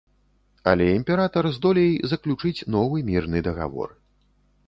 Але 0.69 0.87
імператар 0.93 1.49
здолей 1.57 1.91
заключыць 2.13 2.65
новы 2.79 3.05
мірны 3.13 3.37
дагавор. 3.49 3.89